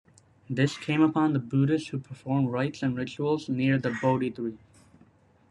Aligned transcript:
This 0.49 0.79
came 0.79 1.03
upon 1.03 1.33
the 1.33 1.37
Buddhists 1.37 1.89
who 1.89 1.99
performed 1.99 2.49
rites 2.49 2.81
and 2.81 2.97
rituals 2.97 3.47
near 3.47 3.77
the 3.77 3.95
Bodhi 4.01 4.31
tree. 4.31 4.57